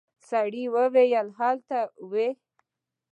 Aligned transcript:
سړي 0.29 0.63
وويل 0.75 1.25
ته 1.31 1.35
هلته 1.39 1.79
وې. 2.11 2.29